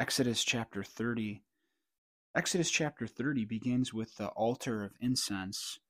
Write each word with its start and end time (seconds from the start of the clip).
Exodus 0.00 0.44
chapter 0.44 0.84
30. 0.84 1.42
Exodus 2.32 2.70
chapter 2.70 3.08
30 3.08 3.44
begins 3.44 3.92
with 3.92 4.16
the 4.16 4.28
altar 4.28 4.84
of 4.84 4.92
incense. 5.00 5.80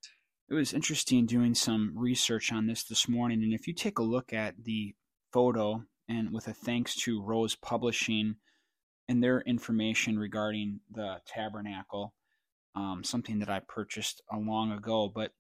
It 0.49 0.55
was 0.55 0.73
interesting 0.73 1.27
doing 1.27 1.55
some 1.55 1.93
research 1.95 2.51
on 2.51 2.67
this 2.67 2.85
this 2.85 3.07
morning, 3.07 3.43
and 3.43 3.53
if 3.53 3.69
you 3.69 3.75
take 3.75 3.99
a 3.99 4.03
look 4.03 4.33
at 4.33 4.65
the 4.65 4.95
photo, 5.31 5.85
and 6.09 6.33
with 6.33 6.49
a 6.49 6.55
thanks 6.55 6.97
to 7.03 7.23
Rose 7.23 7.55
Publishing 7.55 8.37
and 9.11 9.23
their 9.23 9.43
information 9.43 10.19
regarding 10.19 10.81
the 10.91 11.21
tabernacle, 11.27 12.15
um, 12.75 13.05
something 13.05 13.41
that 13.41 13.51
I 13.51 13.61
purchased 13.61 14.23
a 14.33 14.39
long 14.39 14.73
ago, 14.73 15.13
but 15.15 15.33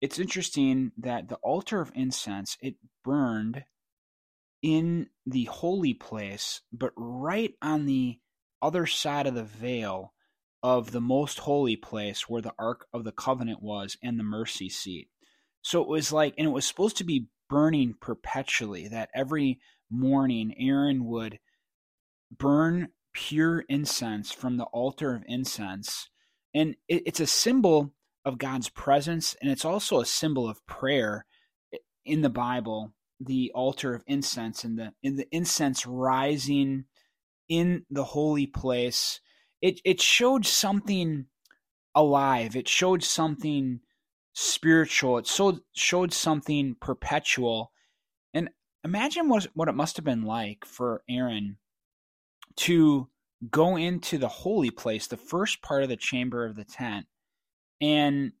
it's 0.00 0.18
interesting 0.18 0.92
that 0.96 1.28
the 1.28 1.36
altar 1.36 1.82
of 1.82 1.92
incense 1.94 2.56
it 2.62 2.76
burned 3.04 3.64
in 4.64 5.08
the 5.26 5.44
holy 5.44 5.92
place, 5.92 6.62
but 6.72 6.90
right 6.96 7.52
on 7.60 7.84
the 7.84 8.18
other 8.62 8.86
side 8.86 9.26
of 9.26 9.34
the 9.34 9.44
veil 9.44 10.14
of 10.62 10.90
the 10.90 11.02
most 11.02 11.40
holy 11.40 11.76
place 11.76 12.30
where 12.30 12.40
the 12.40 12.54
Ark 12.58 12.86
of 12.90 13.04
the 13.04 13.12
Covenant 13.12 13.62
was 13.62 13.98
and 14.02 14.18
the 14.18 14.24
mercy 14.24 14.70
seat. 14.70 15.10
So 15.60 15.82
it 15.82 15.88
was 15.88 16.12
like, 16.12 16.32
and 16.38 16.46
it 16.46 16.50
was 16.50 16.64
supposed 16.64 16.96
to 16.96 17.04
be 17.04 17.26
burning 17.50 17.94
perpetually, 18.00 18.88
that 18.88 19.10
every 19.14 19.60
morning 19.90 20.54
Aaron 20.58 21.04
would 21.04 21.40
burn 22.34 22.88
pure 23.12 23.66
incense 23.68 24.32
from 24.32 24.56
the 24.56 24.64
altar 24.64 25.14
of 25.14 25.24
incense. 25.28 26.08
And 26.54 26.76
it, 26.88 27.02
it's 27.04 27.20
a 27.20 27.26
symbol 27.26 27.92
of 28.24 28.38
God's 28.38 28.70
presence, 28.70 29.36
and 29.42 29.50
it's 29.50 29.66
also 29.66 30.00
a 30.00 30.06
symbol 30.06 30.48
of 30.48 30.66
prayer 30.66 31.26
in 32.06 32.22
the 32.22 32.30
Bible 32.30 32.94
the 33.24 33.50
altar 33.54 33.94
of 33.94 34.04
incense 34.06 34.64
and 34.64 34.78
the 34.78 34.92
in 35.02 35.16
the 35.16 35.26
incense 35.30 35.86
rising 35.86 36.84
in 37.48 37.84
the 37.90 38.04
holy 38.04 38.46
place 38.46 39.20
it 39.64 39.80
it 39.84 40.00
showed 40.00 40.44
something 40.44 41.26
alive. 41.94 42.56
It 42.56 42.68
showed 42.68 43.02
something 43.02 43.80
spiritual. 44.34 45.18
It 45.18 45.26
showed 45.26 45.60
showed 45.74 46.12
something 46.12 46.76
perpetual. 46.80 47.72
And 48.32 48.50
imagine 48.84 49.28
what 49.28 49.46
what 49.54 49.68
it 49.68 49.74
must 49.74 49.96
have 49.96 50.04
been 50.04 50.24
like 50.24 50.64
for 50.66 51.02
Aaron 51.08 51.56
to 52.56 53.08
go 53.50 53.76
into 53.76 54.18
the 54.18 54.28
holy 54.28 54.70
place 54.70 55.06
the 55.06 55.16
first 55.16 55.62
part 55.62 55.82
of 55.82 55.88
the 55.88 55.96
chamber 55.96 56.44
of 56.46 56.56
the 56.56 56.64
tent 56.64 57.06
and 57.80 58.32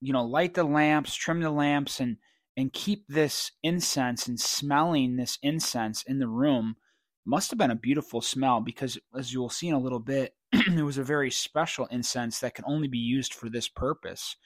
you 0.00 0.12
know 0.12 0.24
light 0.24 0.54
the 0.54 0.62
lamps 0.62 1.14
trim 1.14 1.40
the 1.40 1.50
lamps 1.50 1.98
and 1.98 2.16
and 2.56 2.72
keep 2.72 3.04
this 3.08 3.52
incense 3.62 4.26
and 4.26 4.40
smelling 4.40 5.16
this 5.16 5.38
incense 5.42 6.02
in 6.02 6.18
the 6.18 6.28
room 6.28 6.76
must 7.24 7.50
have 7.50 7.58
been 7.58 7.70
a 7.70 7.76
beautiful 7.76 8.20
smell 8.20 8.60
because 8.60 8.98
as 9.16 9.32
you 9.32 9.40
will 9.40 9.50
see 9.50 9.68
in 9.68 9.74
a 9.74 9.80
little 9.80 10.00
bit 10.00 10.34
it 10.52 10.84
was 10.84 10.98
a 10.98 11.04
very 11.04 11.30
special 11.30 11.86
incense 11.86 12.38
that 12.40 12.54
can 12.54 12.64
only 12.66 12.88
be 12.88 12.98
used 12.98 13.34
for 13.34 13.50
this 13.50 13.68
purpose. 13.68 14.36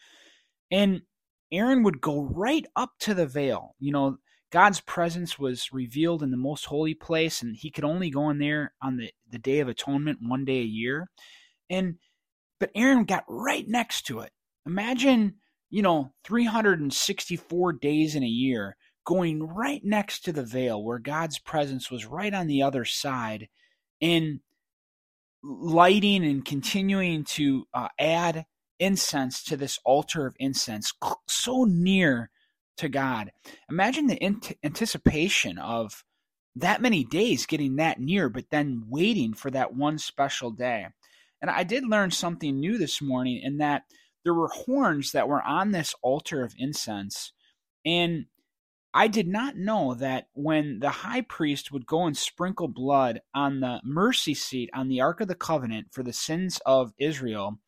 And 0.70 1.02
aaron 1.52 1.82
would 1.82 2.00
go 2.00 2.22
right 2.22 2.64
up 2.74 2.92
to 3.00 3.14
the 3.14 3.26
veil. 3.26 3.74
You 3.78 3.92
know 3.92 4.16
god's 4.50 4.80
presence 4.80 5.38
was 5.38 5.72
revealed 5.72 6.24
in 6.24 6.32
the 6.32 6.36
most 6.36 6.64
holy 6.64 6.94
place 6.94 7.40
and 7.40 7.54
he 7.54 7.70
could 7.70 7.84
only 7.84 8.10
go 8.10 8.30
in 8.30 8.38
there 8.38 8.74
on 8.82 8.96
the, 8.96 9.12
the 9.30 9.38
day 9.38 9.60
of 9.60 9.68
atonement 9.68 10.18
one 10.22 10.44
day 10.44 10.60
a 10.60 10.64
year. 10.64 11.08
And 11.68 11.96
but 12.58 12.70
aaron 12.74 13.04
got 13.04 13.24
right 13.28 13.66
next 13.68 14.02
to 14.06 14.20
it. 14.20 14.32
Imagine 14.66 15.36
you 15.70 15.82
know, 15.82 16.12
364 16.24 17.72
days 17.74 18.14
in 18.14 18.22
a 18.22 18.26
year, 18.26 18.76
going 19.04 19.42
right 19.42 19.82
next 19.84 20.24
to 20.24 20.32
the 20.32 20.44
veil 20.44 20.82
where 20.82 20.98
God's 20.98 21.38
presence 21.38 21.90
was 21.90 22.06
right 22.06 22.34
on 22.34 22.46
the 22.46 22.62
other 22.62 22.84
side, 22.84 23.48
and 24.02 24.40
lighting 25.42 26.24
and 26.24 26.44
continuing 26.44 27.24
to 27.24 27.66
uh, 27.72 27.88
add 27.98 28.44
incense 28.78 29.42
to 29.44 29.56
this 29.56 29.78
altar 29.84 30.26
of 30.26 30.34
incense 30.38 30.92
so 31.28 31.64
near 31.64 32.30
to 32.76 32.88
God. 32.88 33.32
Imagine 33.70 34.06
the 34.06 34.22
anticipation 34.64 35.58
of 35.58 36.04
that 36.56 36.82
many 36.82 37.04
days 37.04 37.46
getting 37.46 37.76
that 37.76 38.00
near, 38.00 38.28
but 38.28 38.46
then 38.50 38.84
waiting 38.88 39.34
for 39.34 39.50
that 39.50 39.74
one 39.74 39.98
special 39.98 40.50
day. 40.50 40.86
And 41.40 41.50
I 41.50 41.62
did 41.62 41.86
learn 41.86 42.10
something 42.10 42.58
new 42.58 42.76
this 42.76 43.00
morning 43.00 43.40
in 43.42 43.58
that 43.58 43.82
there 44.24 44.34
were 44.34 44.48
horns 44.48 45.12
that 45.12 45.28
were 45.28 45.42
on 45.42 45.72
this 45.72 45.94
altar 46.02 46.44
of 46.44 46.54
incense. 46.58 47.32
And 47.84 48.26
I 48.92 49.06
did 49.06 49.28
not 49.28 49.56
know 49.56 49.94
that 49.94 50.28
when 50.34 50.80
the 50.80 50.90
high 50.90 51.20
priest 51.20 51.70
would 51.70 51.86
go 51.86 52.06
and 52.06 52.16
sprinkle 52.16 52.68
blood 52.68 53.20
on 53.34 53.60
the 53.60 53.80
mercy 53.84 54.34
seat 54.34 54.68
on 54.74 54.88
the 54.88 55.00
Ark 55.00 55.20
of 55.20 55.28
the 55.28 55.34
Covenant 55.34 55.88
for 55.92 56.02
the 56.02 56.12
sins 56.12 56.60
of 56.66 56.92
Israel, 56.98 57.58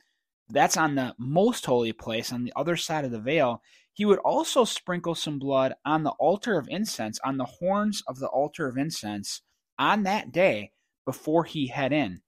that's 0.48 0.76
on 0.76 0.96
the 0.96 1.14
most 1.18 1.64
holy 1.64 1.92
place 1.92 2.32
on 2.32 2.44
the 2.44 2.52
other 2.56 2.76
side 2.76 3.04
of 3.04 3.12
the 3.12 3.20
veil. 3.20 3.62
He 3.92 4.04
would 4.04 4.18
also 4.18 4.64
sprinkle 4.64 5.14
some 5.14 5.38
blood 5.38 5.74
on 5.84 6.02
the 6.02 6.10
altar 6.10 6.58
of 6.58 6.68
incense, 6.68 7.20
on 7.24 7.36
the 7.36 7.44
horns 7.44 8.02
of 8.08 8.18
the 8.18 8.28
altar 8.28 8.66
of 8.66 8.76
incense 8.76 9.42
on 9.78 10.02
that 10.02 10.32
day 10.32 10.72
before 11.04 11.44
he 11.44 11.68
head 11.68 11.92
in. 11.92 12.20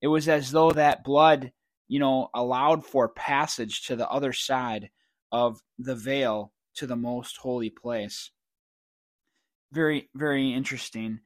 It 0.00 0.08
was 0.08 0.28
as 0.28 0.52
though 0.52 0.70
that 0.72 1.04
blood 1.04 1.52
you 1.88 1.98
know, 1.98 2.28
allowed 2.34 2.84
for 2.84 3.08
passage 3.08 3.82
to 3.86 3.96
the 3.96 4.08
other 4.08 4.32
side 4.32 4.90
of 5.32 5.60
the 5.78 5.96
veil 5.96 6.52
to 6.76 6.86
the 6.86 6.96
most 6.96 7.38
holy 7.38 7.70
place. 7.70 8.30
Very, 9.72 10.08
very 10.14 10.52
interesting. 10.52 11.20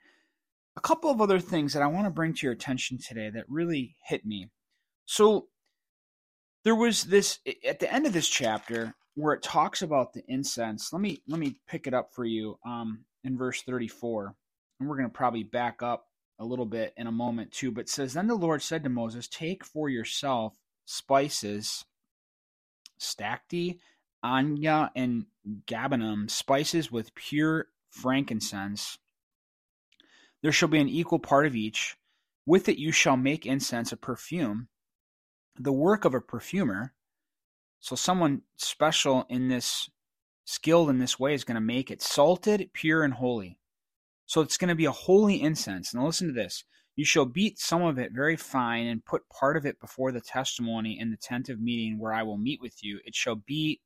A 0.77 0.81
couple 0.81 1.11
of 1.11 1.21
other 1.21 1.39
things 1.39 1.75
that 1.75 1.83
I 1.83 1.89
want 1.89 2.06
to 2.06 2.11
bring 2.11 2.33
to 2.34 2.47
your 2.47 2.55
attention 2.55 2.99
today 2.99 3.31
that 3.31 3.45
really 3.49 3.97
hit 4.05 4.25
me. 4.25 4.49
So, 5.05 5.49
there 6.65 6.75
was 6.77 7.05
this 7.05 7.41
at 7.67 7.81
the 7.81 7.93
end 7.93 8.06
of 8.06 8.12
this 8.12 8.29
chapter 8.29 8.94
where 9.15 9.34
it 9.34 9.43
talks 9.43 9.83
about 9.83 10.12
the 10.12 10.23
incense. 10.29 10.93
Let 10.93 11.03
me 11.03 11.21
let 11.27 11.41
me 11.41 11.56
pick 11.69 11.87
it 11.87 11.94
up 11.94 12.15
for 12.15 12.25
you 12.25 12.59
um, 12.65 13.05
in 13.25 13.37
verse 13.37 13.62
34, 13.62 14.34
and 14.79 14.89
we're 14.89 14.97
going 14.97 15.09
to 15.09 15.12
probably 15.12 15.43
back 15.43 15.83
up 15.83 16.06
a 16.43 16.45
little 16.45 16.67
bit 16.67 16.93
in 16.97 17.07
a 17.07 17.13
moment 17.13 17.53
too, 17.53 17.71
but 17.71 17.89
says, 17.89 18.15
Then 18.15 18.27
the 18.27 18.35
Lord 18.35 18.63
said 18.63 18.83
to 18.83 18.91
Moses, 18.91 19.29
Take 19.29 19.65
for 19.65 19.89
yourself 19.89 20.59
spices, 20.85 21.85
stacte, 22.99 23.79
onycha, 24.25 24.91
and 24.97 25.27
galbanum, 25.67 26.29
spices 26.29 26.91
with 26.91 27.15
pure 27.15 27.69
frankincense. 27.91 28.99
There 30.43 30.53
shall 30.53 30.69
be 30.69 30.81
an 30.81 30.89
equal 30.89 31.21
part 31.21 31.47
of 31.47 31.55
each. 31.55 31.97
With 32.45 32.69
it 32.69 32.77
you 32.77 32.91
shall 32.91 33.17
make 33.17 33.47
incense, 33.47 33.93
a 33.93 33.97
perfume, 33.97 34.67
the 35.57 35.73
work 35.73 36.05
of 36.05 36.13
a 36.13 36.21
perfumer. 36.21 36.93
So 37.79 37.95
someone 37.95 38.43
special 38.57 39.27
in 39.29 39.47
this, 39.47 39.89
skilled 40.45 40.91
in 40.91 40.99
this 40.99 41.21
way, 41.21 41.35
is 41.35 41.45
going 41.45 41.55
to 41.55 41.61
make 41.61 41.93
it 41.93 42.03
salted, 42.03 42.71
pure, 42.73 43.05
and 43.05 43.15
holy. 43.15 43.61
So 44.32 44.41
it's 44.41 44.56
going 44.56 44.70
to 44.70 44.75
be 44.75 44.87
a 44.87 44.91
holy 44.91 45.43
incense. 45.43 45.93
Now 45.93 46.06
listen 46.06 46.28
to 46.28 46.32
this. 46.32 46.65
You 46.97 47.04
shall 47.04 47.26
beat 47.26 47.59
some 47.59 47.82
of 47.82 47.98
it 47.98 48.12
very 48.15 48.38
fine, 48.38 48.87
and 48.87 49.04
put 49.04 49.28
part 49.28 49.59
of 49.59 49.66
it 49.66 49.78
before 49.78 50.10
the 50.10 50.22
testimony 50.22 50.98
in 50.98 51.10
the 51.10 51.19
tent 51.19 51.50
of 51.50 51.60
meeting 51.60 51.98
where 51.98 52.15
I 52.15 52.22
will 52.22 52.38
meet 52.38 52.59
with 52.59 52.82
you. 52.82 52.98
It 53.04 53.15
shall 53.15 53.34
be 53.34 53.82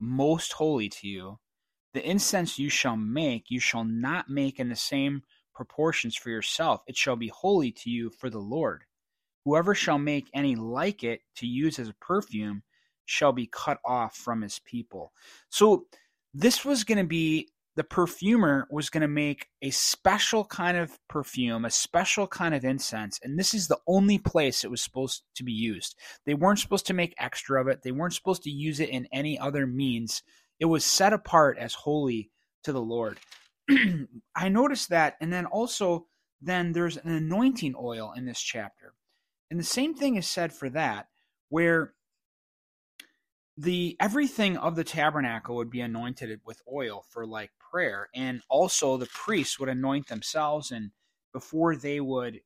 most 0.00 0.54
holy 0.54 0.88
to 0.88 1.06
you. 1.06 1.38
The 1.92 2.04
incense 2.04 2.58
you 2.58 2.70
shall 2.70 2.96
make, 2.96 3.44
you 3.50 3.60
shall 3.60 3.84
not 3.84 4.28
make 4.28 4.58
in 4.58 4.68
the 4.68 4.74
same 4.74 5.22
proportions 5.54 6.16
for 6.16 6.28
yourself. 6.30 6.82
It 6.88 6.96
shall 6.96 7.14
be 7.14 7.28
holy 7.28 7.70
to 7.70 7.88
you 7.88 8.10
for 8.10 8.28
the 8.28 8.40
Lord. 8.40 8.82
Whoever 9.44 9.76
shall 9.76 9.98
make 9.98 10.26
any 10.34 10.56
like 10.56 11.04
it 11.04 11.20
to 11.36 11.46
use 11.46 11.78
as 11.78 11.88
a 11.88 11.94
perfume 12.00 12.64
shall 13.04 13.30
be 13.30 13.46
cut 13.46 13.78
off 13.84 14.16
from 14.16 14.42
his 14.42 14.58
people. 14.58 15.12
So, 15.50 15.86
this 16.36 16.64
was 16.64 16.82
going 16.82 16.98
to 16.98 17.04
be 17.04 17.50
the 17.76 17.84
perfumer 17.84 18.66
was 18.70 18.90
going 18.90 19.02
to 19.02 19.08
make 19.08 19.48
a 19.60 19.70
special 19.70 20.44
kind 20.44 20.76
of 20.76 20.98
perfume, 21.08 21.64
a 21.64 21.70
special 21.70 22.26
kind 22.26 22.54
of 22.54 22.64
incense, 22.64 23.18
and 23.22 23.38
this 23.38 23.52
is 23.52 23.66
the 23.66 23.80
only 23.86 24.18
place 24.18 24.62
it 24.62 24.70
was 24.70 24.82
supposed 24.82 25.22
to 25.34 25.42
be 25.42 25.52
used. 25.52 25.96
They 26.24 26.34
weren't 26.34 26.60
supposed 26.60 26.86
to 26.86 26.94
make 26.94 27.14
extra 27.18 27.60
of 27.60 27.68
it, 27.68 27.82
they 27.82 27.92
weren't 27.92 28.14
supposed 28.14 28.44
to 28.44 28.50
use 28.50 28.80
it 28.80 28.90
in 28.90 29.08
any 29.12 29.38
other 29.38 29.66
means. 29.66 30.22
It 30.60 30.66
was 30.66 30.84
set 30.84 31.12
apart 31.12 31.58
as 31.58 31.74
holy 31.74 32.30
to 32.62 32.72
the 32.72 32.82
Lord. 32.82 33.18
I 34.36 34.48
noticed 34.48 34.90
that, 34.90 35.16
and 35.20 35.32
then 35.32 35.46
also, 35.46 36.06
then 36.40 36.72
there's 36.72 36.96
an 36.96 37.10
anointing 37.10 37.74
oil 37.76 38.12
in 38.16 38.24
this 38.24 38.40
chapter. 38.40 38.94
And 39.50 39.58
the 39.58 39.64
same 39.64 39.94
thing 39.94 40.16
is 40.16 40.26
said 40.26 40.52
for 40.52 40.68
that, 40.70 41.08
where 41.48 41.94
the 43.56 43.96
everything 44.00 44.56
of 44.56 44.76
the 44.76 44.84
tabernacle 44.84 45.56
would 45.56 45.70
be 45.70 45.80
anointed 45.80 46.40
with 46.44 46.60
oil 46.72 47.04
for 47.10 47.26
like 47.26 47.50
prayer 47.58 48.08
and 48.14 48.42
also 48.48 48.96
the 48.96 49.06
priests 49.06 49.58
would 49.58 49.68
anoint 49.68 50.08
themselves 50.08 50.70
and 50.70 50.90
before 51.32 51.76
they 51.76 52.00
would 52.00 52.40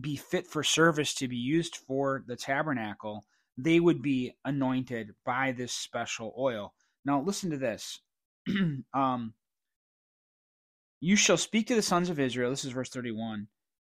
be 0.00 0.16
fit 0.16 0.46
for 0.46 0.62
service 0.62 1.14
to 1.14 1.28
be 1.28 1.36
used 1.36 1.76
for 1.76 2.24
the 2.26 2.36
tabernacle 2.36 3.24
they 3.56 3.80
would 3.80 4.02
be 4.02 4.32
anointed 4.44 5.14
by 5.24 5.52
this 5.52 5.72
special 5.72 6.34
oil 6.38 6.74
now 7.04 7.20
listen 7.20 7.50
to 7.50 7.56
this 7.56 8.00
um 8.94 9.32
you 11.00 11.14
shall 11.14 11.36
speak 11.36 11.68
to 11.68 11.76
the 11.76 11.82
sons 11.82 12.10
of 12.10 12.18
israel 12.18 12.50
this 12.50 12.64
is 12.64 12.72
verse 12.72 12.90
31 12.90 13.46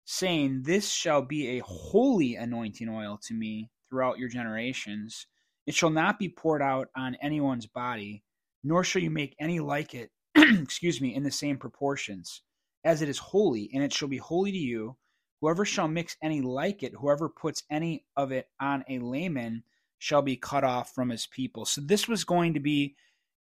saying, 0.05 0.63
This 0.63 0.91
shall 0.91 1.23
be 1.23 1.59
a 1.59 1.65
holy 1.65 2.37
anointing 2.37 2.89
oil 2.89 3.19
to 3.25 3.35
me 3.35 3.71
throughout 3.89 4.19
your 4.19 4.29
generations. 4.29 5.27
It 5.67 5.75
shall 5.75 5.91
not 5.91 6.19
be 6.19 6.29
poured 6.29 6.63
out 6.63 6.89
on 6.97 7.17
anyone's 7.23 7.67
body, 7.67 8.25
nor 8.63 8.85
shall 8.85 9.03
you 9.03 9.11
make 9.11 9.35
any 9.41 9.61
like 9.61 9.95
it, 9.95 10.11
excuse 10.35 11.01
me, 11.01 11.15
in 11.15 11.23
the 11.23 11.31
same 11.31 11.57
proportions, 11.57 12.43
as 12.85 13.03
it 13.03 13.09
is 13.09 13.19
holy, 13.19 13.71
and 13.73 13.83
it 13.83 13.93
shall 13.93 14.09
be 14.09 14.19
holy 14.19 14.53
to 14.53 14.59
you. 14.59 14.97
Whoever 15.41 15.65
shall 15.65 15.89
mix 15.89 16.17
any 16.23 16.41
like 16.41 16.83
it, 16.83 16.95
whoever 16.99 17.29
puts 17.29 17.65
any 17.71 18.07
of 18.17 18.33
it 18.33 18.49
on 18.61 18.85
a 18.89 18.99
layman, 18.99 19.65
shall 19.99 20.23
be 20.23 20.37
cut 20.37 20.65
off 20.65 20.95
from 20.95 21.09
his 21.09 21.27
people. 21.27 21.65
So 21.65 21.81
this 21.81 22.09
was 22.09 22.25
going 22.25 22.55
to 22.55 22.61
be 22.61 22.97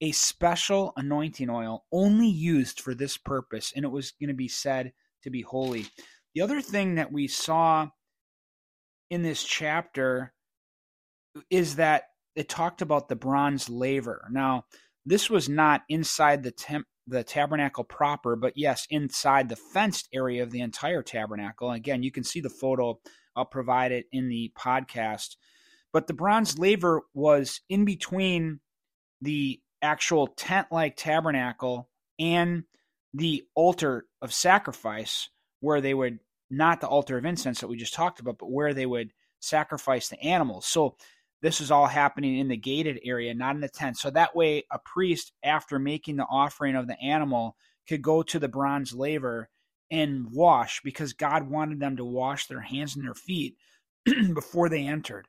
a 0.02 0.12
special 0.12 0.94
anointing 0.96 1.50
oil 1.50 1.86
only 1.92 2.28
used 2.28 2.80
for 2.82 2.94
this 2.94 3.18
purpose, 3.18 3.74
and 3.76 3.84
it 3.84 3.90
was 3.90 4.12
going 4.20 4.30
to 4.30 4.36
be 4.36 4.48
said 4.48 4.94
to 5.24 5.30
be 5.30 5.42
holy. 5.42 5.88
The 6.36 6.42
other 6.42 6.62
thing 6.62 6.96
that 6.96 7.12
we 7.12 7.28
saw 7.28 7.90
in 9.10 9.24
this 9.24 9.44
chapter 9.44 10.34
is 11.50 11.76
that 11.76 12.04
it 12.36 12.50
talked 12.50 12.82
about 12.82 13.10
the 13.10 13.16
bronze 13.16 13.70
laver. 13.70 14.28
Now, 14.32 14.66
this 15.06 15.30
was 15.30 15.50
not 15.50 15.84
inside 15.90 16.44
the 16.44 16.52
temp, 16.52 16.86
the 17.08 17.24
tabernacle 17.24 17.84
proper, 17.84 18.36
but 18.36 18.54
yes, 18.56 18.86
inside 18.90 19.50
the 19.50 19.56
fenced 19.56 20.10
area 20.14 20.44
of 20.44 20.52
the 20.52 20.62
entire 20.62 21.02
tabernacle. 21.02 21.72
Again, 21.72 22.04
you 22.04 22.12
can 22.12 22.24
see 22.24 22.42
the 22.42 22.50
photo. 22.50 23.00
I'll 23.36 23.46
provide 23.46 23.92
it 23.92 24.06
in 24.12 24.28
the 24.28 24.52
podcast. 24.58 25.38
But 25.94 26.08
the 26.08 26.14
bronze 26.14 26.60
laver 26.60 27.04
was 27.14 27.62
in 27.70 27.86
between 27.86 28.60
the 29.22 29.62
actual 29.82 30.28
tent 30.28 30.68
like 30.72 30.96
tabernacle 30.98 31.90
and 32.20 32.64
the 33.14 33.44
altar 33.56 34.06
of 34.22 34.34
sacrifice, 34.34 35.30
where 35.62 35.82
they 35.82 35.94
would, 35.94 36.20
not 36.50 36.82
the 36.82 36.88
altar 36.88 37.18
of 37.18 37.26
incense 37.26 37.62
that 37.62 37.68
we 37.68 37.78
just 37.78 37.94
talked 37.94 38.20
about, 38.20 38.38
but 38.38 38.52
where 38.52 38.74
they 38.74 38.86
would 38.86 39.12
sacrifice 39.40 40.10
the 40.10 40.20
animals. 40.22 40.66
So 40.66 40.98
this 41.42 41.62
is 41.62 41.72
all 41.72 41.88
happening 41.88 42.38
in 42.38 42.48
the 42.48 42.58
gated 42.58 43.00
area, 43.04 43.34
not 43.34 43.56
in 43.56 43.62
the 43.62 43.70
tent. 43.70 43.98
So 43.98 44.10
that 44.12 44.36
way, 44.36 44.66
a 44.72 44.80
priest, 44.80 45.34
after 45.44 45.78
making 45.78 46.18
the 46.18 46.26
offering 46.26 46.76
of 46.76 46.88
the 46.88 47.00
animal, 47.00 47.56
could 47.88 48.02
go 48.02 48.24
to 48.24 48.40
the 48.40 48.48
bronze 48.48 48.94
laver 48.94 49.50
and 49.92 50.28
wash 50.32 50.82
because 50.84 51.14
God 51.14 51.50
wanted 51.50 51.80
them 51.80 51.98
to 51.98 52.06
wash 52.06 52.48
their 52.48 52.62
hands 52.62 52.96
and 52.96 53.06
their 53.06 53.14
feet 53.14 53.56
before 54.34 54.68
they 54.68 54.86
entered. 54.86 55.28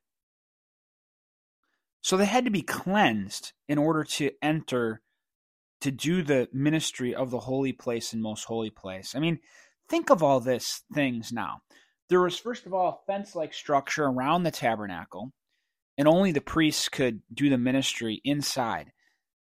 So 2.00 2.16
they 2.16 2.26
had 2.26 2.44
to 2.44 2.50
be 2.50 2.62
cleansed 2.62 3.52
in 3.68 3.78
order 3.78 4.04
to 4.04 4.30
enter 4.42 5.02
to 5.80 5.90
do 5.90 6.22
the 6.22 6.48
ministry 6.52 7.14
of 7.14 7.30
the 7.30 7.40
holy 7.40 7.72
place 7.72 8.12
and 8.12 8.22
most 8.22 8.44
holy 8.44 8.70
place. 8.70 9.14
I 9.14 9.20
mean, 9.20 9.38
think 9.88 10.10
of 10.10 10.22
all 10.22 10.40
this 10.40 10.82
things 10.92 11.32
now. 11.32 11.60
There 12.08 12.20
was 12.20 12.38
first 12.38 12.66
of 12.66 12.72
all 12.72 12.88
a 12.88 13.12
fence-like 13.12 13.52
structure 13.52 14.04
around 14.04 14.42
the 14.42 14.50
tabernacle 14.50 15.32
and 15.98 16.08
only 16.08 16.32
the 16.32 16.40
priests 16.40 16.88
could 16.88 17.20
do 17.34 17.50
the 17.50 17.58
ministry 17.58 18.22
inside. 18.24 18.92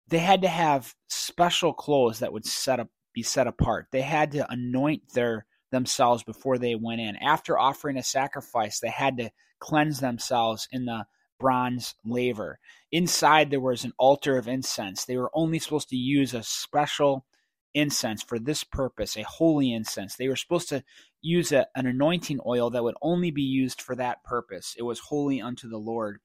They 0.09 0.17
had 0.17 0.41
to 0.41 0.47
have 0.47 0.95
special 1.07 1.71
clothes 1.71 2.19
that 2.19 2.33
would 2.33 2.45
set 2.45 2.79
up 2.79 2.89
be 3.13 3.23
set 3.23 3.47
apart. 3.47 3.87
They 3.91 4.01
had 4.01 4.31
to 4.33 4.51
anoint 4.51 5.13
their 5.13 5.45
themselves 5.71 6.23
before 6.23 6.57
they 6.57 6.75
went 6.75 7.01
in. 7.01 7.15
After 7.17 7.57
offering 7.57 7.97
a 7.97 8.03
sacrifice, 8.03 8.79
they 8.79 8.89
had 8.89 9.17
to 9.17 9.31
cleanse 9.59 9.99
themselves 9.99 10.67
in 10.71 10.85
the 10.85 11.05
bronze 11.39 11.95
laver. 12.05 12.59
Inside 12.91 13.49
there 13.49 13.59
was 13.59 13.83
an 13.83 13.93
altar 13.97 14.37
of 14.37 14.47
incense. 14.47 15.05
They 15.05 15.17
were 15.17 15.31
only 15.33 15.59
supposed 15.59 15.89
to 15.89 15.95
use 15.95 16.33
a 16.33 16.43
special 16.43 17.25
incense 17.73 18.23
for 18.23 18.39
this 18.39 18.63
purpose, 18.63 19.17
a 19.17 19.23
holy 19.23 19.73
incense. 19.73 20.15
They 20.15 20.27
were 20.27 20.35
supposed 20.35 20.69
to 20.69 20.83
use 21.21 21.51
a, 21.51 21.67
an 21.75 21.85
anointing 21.85 22.39
oil 22.45 22.69
that 22.69 22.83
would 22.83 22.95
only 23.01 23.31
be 23.31 23.43
used 23.43 23.81
for 23.81 23.95
that 23.95 24.23
purpose. 24.23 24.75
It 24.77 24.83
was 24.83 24.99
holy 24.99 25.41
unto 25.41 25.69
the 25.69 25.77
Lord. 25.77 26.19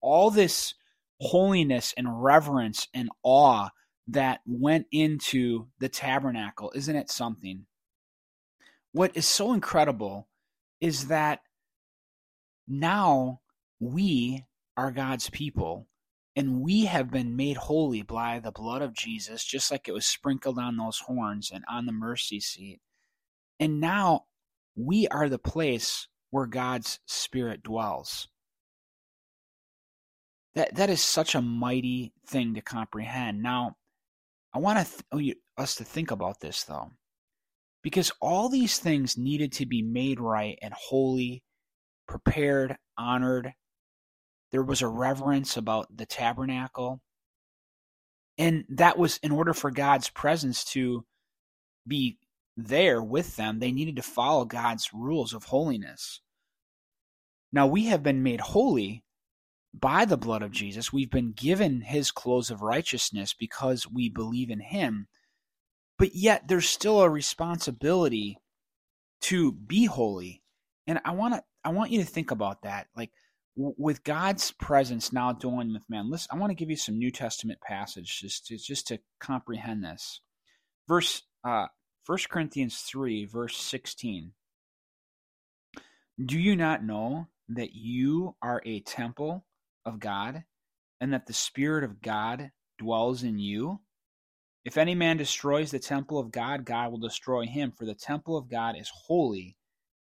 All 0.00 0.30
this 0.30 0.74
holiness 1.20 1.92
and 1.96 2.22
reverence 2.22 2.88
and 2.94 3.08
awe 3.22 3.70
that 4.06 4.40
went 4.46 4.86
into 4.90 5.66
the 5.80 5.88
tabernacle, 5.88 6.72
isn't 6.74 6.96
it 6.96 7.10
something? 7.10 7.66
What 8.92 9.16
is 9.16 9.26
so 9.26 9.52
incredible 9.52 10.28
is 10.80 11.08
that 11.08 11.40
now 12.66 13.40
we 13.80 14.44
are 14.76 14.90
God's 14.90 15.28
people 15.28 15.88
and 16.36 16.60
we 16.60 16.84
have 16.84 17.10
been 17.10 17.36
made 17.36 17.56
holy 17.56 18.02
by 18.02 18.38
the 18.38 18.52
blood 18.52 18.80
of 18.80 18.94
Jesus, 18.94 19.44
just 19.44 19.70
like 19.70 19.88
it 19.88 19.92
was 19.92 20.06
sprinkled 20.06 20.58
on 20.58 20.76
those 20.76 21.00
horns 21.00 21.50
and 21.52 21.64
on 21.68 21.86
the 21.86 21.92
mercy 21.92 22.38
seat. 22.38 22.80
And 23.60 23.80
now 23.80 24.24
we 24.76 25.08
are 25.08 25.28
the 25.28 25.38
place 25.38 26.08
where 26.30 26.46
God's 26.46 27.00
Spirit 27.06 27.62
dwells. 27.62 28.28
That, 30.54 30.74
that 30.76 30.90
is 30.90 31.02
such 31.02 31.34
a 31.34 31.42
mighty 31.42 32.12
thing 32.26 32.54
to 32.54 32.60
comprehend. 32.60 33.42
Now, 33.42 33.76
I 34.54 34.58
want 34.58 34.78
th- 34.86 35.36
oh, 35.58 35.60
us 35.62 35.76
to 35.76 35.84
think 35.84 36.10
about 36.10 36.40
this, 36.40 36.64
though, 36.64 36.90
because 37.82 38.12
all 38.20 38.48
these 38.48 38.78
things 38.78 39.18
needed 39.18 39.52
to 39.52 39.66
be 39.66 39.82
made 39.82 40.20
right 40.20 40.58
and 40.62 40.74
holy, 40.74 41.42
prepared, 42.06 42.76
honored, 42.96 43.52
there 44.50 44.62
was 44.62 44.82
a 44.82 44.88
reverence 44.88 45.56
about 45.56 45.94
the 45.94 46.06
tabernacle. 46.06 47.00
And 48.38 48.64
that 48.70 48.96
was 48.98 49.18
in 49.18 49.32
order 49.32 49.52
for 49.52 49.70
God's 49.70 50.08
presence 50.08 50.64
to 50.66 51.04
be 51.86 52.18
there 52.58 53.00
with 53.00 53.36
them, 53.36 53.60
they 53.60 53.70
needed 53.70 53.96
to 53.96 54.02
follow 54.02 54.44
God's 54.44 54.90
rules 54.92 55.32
of 55.32 55.44
holiness. 55.44 56.20
Now 57.52 57.66
we 57.66 57.86
have 57.86 58.02
been 58.02 58.22
made 58.22 58.40
holy 58.40 59.04
by 59.72 60.04
the 60.04 60.16
blood 60.16 60.42
of 60.42 60.50
Jesus. 60.50 60.92
We've 60.92 61.10
been 61.10 61.32
given 61.32 61.82
his 61.82 62.10
clothes 62.10 62.50
of 62.50 62.60
righteousness 62.60 63.32
because 63.32 63.86
we 63.86 64.08
believe 64.08 64.50
in 64.50 64.60
him. 64.60 65.06
But 65.98 66.14
yet 66.14 66.48
there's 66.48 66.68
still 66.68 67.00
a 67.00 67.08
responsibility 67.08 68.38
to 69.22 69.52
be 69.52 69.86
holy. 69.86 70.42
And 70.86 71.00
I 71.04 71.12
want 71.12 71.34
to 71.34 71.42
I 71.64 71.70
want 71.70 71.90
you 71.90 72.00
to 72.00 72.06
think 72.06 72.30
about 72.30 72.62
that. 72.62 72.88
Like 72.96 73.10
with 73.56 74.04
God's 74.04 74.52
presence 74.52 75.12
now 75.12 75.32
dwelling 75.32 75.72
with 75.72 75.88
man, 75.88 76.10
listen, 76.10 76.28
I 76.32 76.38
want 76.38 76.50
to 76.50 76.56
give 76.56 76.70
you 76.70 76.76
some 76.76 76.98
New 76.98 77.10
Testament 77.10 77.60
passage 77.60 78.20
just 78.20 78.46
to, 78.46 78.56
just 78.56 78.86
to 78.88 78.98
comprehend 79.20 79.84
this. 79.84 80.20
Verse 80.88 81.22
uh, 81.44 81.66
1 82.08 82.18
Corinthians 82.30 82.78
3, 82.78 83.26
verse 83.26 83.54
16. 83.58 84.32
Do 86.24 86.38
you 86.38 86.56
not 86.56 86.82
know 86.82 87.28
that 87.50 87.74
you 87.74 88.34
are 88.40 88.62
a 88.64 88.80
temple 88.80 89.44
of 89.84 90.00
God 90.00 90.44
and 91.02 91.12
that 91.12 91.26
the 91.26 91.34
Spirit 91.34 91.84
of 91.84 92.00
God 92.00 92.50
dwells 92.78 93.24
in 93.24 93.38
you? 93.38 93.80
If 94.64 94.78
any 94.78 94.94
man 94.94 95.18
destroys 95.18 95.70
the 95.70 95.78
temple 95.78 96.18
of 96.18 96.30
God, 96.30 96.64
God 96.64 96.90
will 96.90 96.98
destroy 96.98 97.44
him, 97.44 97.72
for 97.72 97.84
the 97.84 97.94
temple 97.94 98.38
of 98.38 98.48
God 98.48 98.74
is 98.78 98.90
holy, 98.90 99.58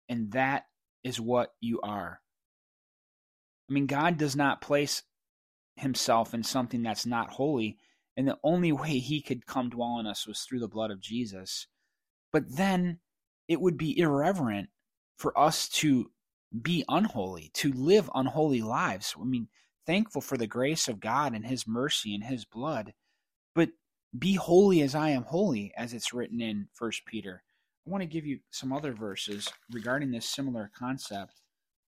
and 0.06 0.30
that 0.32 0.66
is 1.02 1.18
what 1.18 1.54
you 1.62 1.80
are. 1.80 2.20
I 3.70 3.72
mean, 3.72 3.86
God 3.86 4.18
does 4.18 4.36
not 4.36 4.60
place 4.60 5.02
himself 5.76 6.34
in 6.34 6.42
something 6.42 6.82
that's 6.82 7.06
not 7.06 7.30
holy. 7.30 7.78
And 8.18 8.28
the 8.28 8.38
only 8.44 8.70
way 8.70 8.98
he 8.98 9.22
could 9.22 9.46
come 9.46 9.70
dwell 9.70 9.98
in 9.98 10.06
us 10.06 10.26
was 10.26 10.40
through 10.40 10.60
the 10.60 10.68
blood 10.68 10.90
of 10.90 11.00
Jesus. 11.00 11.66
But 12.36 12.54
then 12.54 12.98
it 13.48 13.62
would 13.62 13.78
be 13.78 13.98
irreverent 13.98 14.68
for 15.16 15.38
us 15.38 15.70
to 15.70 16.10
be 16.60 16.84
unholy, 16.86 17.50
to 17.54 17.72
live 17.72 18.10
unholy 18.14 18.60
lives. 18.60 19.14
I 19.18 19.24
mean, 19.24 19.48
thankful 19.86 20.20
for 20.20 20.36
the 20.36 20.46
grace 20.46 20.86
of 20.86 21.00
God 21.00 21.32
and 21.32 21.46
his 21.46 21.66
mercy 21.66 22.14
and 22.14 22.22
his 22.22 22.44
blood, 22.44 22.92
but 23.54 23.70
be 24.18 24.34
holy 24.34 24.82
as 24.82 24.94
I 24.94 25.08
am 25.08 25.22
holy, 25.22 25.72
as 25.78 25.94
it's 25.94 26.12
written 26.12 26.42
in 26.42 26.68
First 26.74 27.06
Peter. 27.06 27.42
I 27.86 27.90
want 27.90 28.02
to 28.02 28.06
give 28.06 28.26
you 28.26 28.40
some 28.50 28.70
other 28.70 28.92
verses 28.92 29.48
regarding 29.72 30.10
this 30.10 30.28
similar 30.28 30.70
concept. 30.78 31.40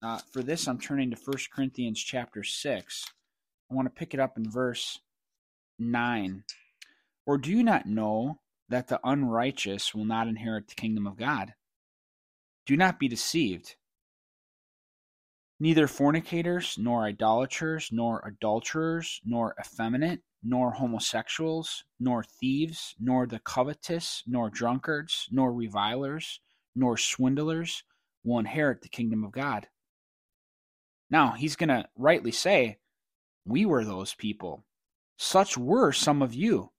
Uh, 0.02 0.18
for 0.32 0.42
this, 0.42 0.66
I'm 0.66 0.80
turning 0.80 1.12
to 1.12 1.16
First 1.16 1.52
Corinthians 1.52 2.02
chapter 2.02 2.42
6. 2.42 3.04
I 3.70 3.74
want 3.76 3.86
to 3.86 3.96
pick 3.96 4.12
it 4.12 4.18
up 4.18 4.36
in 4.36 4.50
verse 4.50 4.98
9. 5.78 6.42
Or 7.26 7.38
do 7.38 7.52
you 7.52 7.62
not 7.62 7.86
know 7.86 8.40
that 8.68 8.88
the 8.88 9.00
unrighteous 9.04 9.94
will 9.94 10.04
not 10.04 10.28
inherit 10.28 10.68
the 10.68 10.74
kingdom 10.74 11.06
of 11.06 11.16
God? 11.16 11.54
Do 12.66 12.76
not 12.76 12.98
be 12.98 13.08
deceived. 13.08 13.76
Neither 15.60 15.86
fornicators, 15.86 16.76
nor 16.76 17.04
idolaters, 17.04 17.90
nor 17.92 18.20
adulterers, 18.26 19.20
nor 19.24 19.54
effeminate, 19.60 20.22
nor 20.42 20.72
homosexuals, 20.72 21.84
nor 22.00 22.24
thieves, 22.24 22.96
nor 22.98 23.26
the 23.26 23.38
covetous, 23.38 24.24
nor 24.26 24.50
drunkards, 24.50 25.28
nor 25.30 25.52
revilers, 25.52 26.40
nor 26.74 26.96
swindlers 26.96 27.84
will 28.24 28.40
inherit 28.40 28.82
the 28.82 28.88
kingdom 28.88 29.22
of 29.22 29.30
God. 29.30 29.68
Now, 31.10 31.32
he's 31.32 31.56
going 31.56 31.68
to 31.68 31.88
rightly 31.96 32.32
say, 32.32 32.78
We 33.44 33.64
were 33.64 33.84
those 33.84 34.14
people. 34.14 34.64
Such 35.16 35.56
were 35.56 35.92
some 35.92 36.22
of 36.22 36.34
you. 36.34 36.71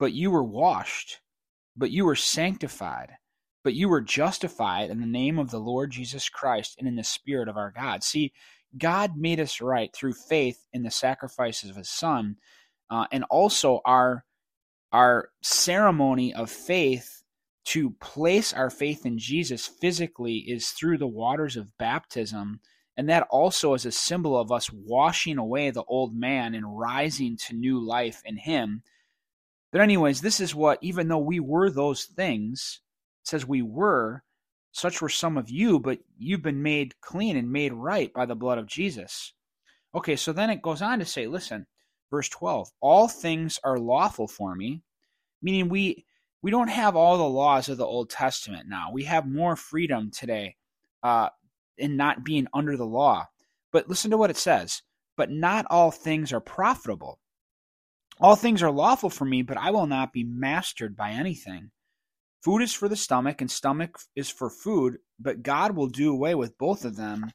But 0.00 0.14
you 0.14 0.30
were 0.32 0.42
washed, 0.42 1.20
but 1.76 1.90
you 1.90 2.06
were 2.06 2.16
sanctified, 2.16 3.10
but 3.62 3.74
you 3.74 3.88
were 3.88 4.00
justified 4.00 4.90
in 4.90 4.98
the 4.98 5.06
name 5.06 5.38
of 5.38 5.50
the 5.50 5.60
Lord 5.60 5.90
Jesus 5.92 6.30
Christ 6.30 6.76
and 6.78 6.88
in 6.88 6.96
the 6.96 7.04
Spirit 7.04 7.48
of 7.48 7.58
our 7.58 7.70
God. 7.70 8.02
See, 8.02 8.32
God 8.78 9.16
made 9.16 9.38
us 9.38 9.60
right 9.60 9.94
through 9.94 10.14
faith 10.14 10.66
in 10.72 10.82
the 10.82 10.90
sacrifices 10.90 11.68
of 11.68 11.76
His 11.76 11.90
Son, 11.90 12.36
uh, 12.88 13.06
and 13.12 13.24
also 13.30 13.80
our 13.84 14.24
our 14.90 15.28
ceremony 15.42 16.34
of 16.34 16.50
faith 16.50 17.22
to 17.66 17.90
place 18.00 18.52
our 18.52 18.70
faith 18.70 19.04
in 19.04 19.18
Jesus 19.18 19.66
physically 19.66 20.38
is 20.38 20.70
through 20.70 20.98
the 20.98 21.06
waters 21.06 21.56
of 21.56 21.76
baptism. 21.78 22.60
And 22.96 23.08
that 23.08 23.26
also 23.30 23.74
is 23.74 23.86
a 23.86 23.92
symbol 23.92 24.36
of 24.36 24.50
us 24.50 24.70
washing 24.72 25.38
away 25.38 25.70
the 25.70 25.84
old 25.84 26.14
man 26.14 26.54
and 26.54 26.78
rising 26.78 27.36
to 27.46 27.54
new 27.54 27.78
life 27.78 28.22
in 28.24 28.38
Him. 28.38 28.82
But, 29.72 29.80
anyways, 29.80 30.20
this 30.20 30.40
is 30.40 30.54
what, 30.54 30.78
even 30.82 31.08
though 31.08 31.18
we 31.18 31.40
were 31.40 31.70
those 31.70 32.04
things, 32.04 32.80
says 33.22 33.46
we 33.46 33.62
were, 33.62 34.24
such 34.72 35.00
were 35.00 35.08
some 35.08 35.36
of 35.36 35.50
you, 35.50 35.78
but 35.78 35.98
you've 36.18 36.42
been 36.42 36.62
made 36.62 37.00
clean 37.00 37.36
and 37.36 37.52
made 37.52 37.72
right 37.72 38.12
by 38.12 38.26
the 38.26 38.34
blood 38.34 38.58
of 38.58 38.66
Jesus. 38.66 39.32
Okay, 39.94 40.16
so 40.16 40.32
then 40.32 40.50
it 40.50 40.62
goes 40.62 40.82
on 40.82 40.98
to 41.00 41.04
say, 41.04 41.26
listen, 41.26 41.66
verse 42.10 42.28
12, 42.28 42.68
all 42.80 43.08
things 43.08 43.58
are 43.64 43.78
lawful 43.78 44.28
for 44.28 44.54
me, 44.54 44.82
meaning 45.42 45.68
we 45.68 46.04
we 46.42 46.50
don't 46.50 46.68
have 46.68 46.96
all 46.96 47.18
the 47.18 47.24
laws 47.24 47.68
of 47.68 47.76
the 47.76 47.84
Old 47.84 48.08
Testament 48.08 48.66
now. 48.66 48.90
We 48.92 49.04
have 49.04 49.26
more 49.26 49.56
freedom 49.56 50.10
today 50.10 50.56
uh, 51.02 51.28
in 51.76 51.96
not 51.96 52.24
being 52.24 52.46
under 52.54 52.76
the 52.76 52.86
law. 52.86 53.26
But 53.72 53.88
listen 53.88 54.10
to 54.10 54.16
what 54.16 54.30
it 54.30 54.38
says. 54.38 54.82
But 55.16 55.30
not 55.30 55.66
all 55.68 55.90
things 55.90 56.32
are 56.32 56.40
profitable. 56.40 57.20
All 58.20 58.36
things 58.36 58.62
are 58.62 58.70
lawful 58.70 59.08
for 59.08 59.24
me, 59.24 59.42
but 59.42 59.56
I 59.56 59.70
will 59.70 59.86
not 59.86 60.12
be 60.12 60.24
mastered 60.24 60.94
by 60.94 61.12
anything. 61.12 61.70
Food 62.42 62.60
is 62.60 62.74
for 62.74 62.88
the 62.88 62.96
stomach, 62.96 63.40
and 63.40 63.50
stomach 63.50 63.98
is 64.14 64.28
for 64.28 64.50
food, 64.50 64.98
but 65.18 65.42
God 65.42 65.74
will 65.74 65.88
do 65.88 66.12
away 66.12 66.34
with 66.34 66.58
both 66.58 66.84
of 66.84 66.96
them. 66.96 67.32